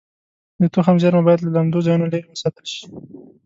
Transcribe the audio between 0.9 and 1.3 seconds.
زېرمه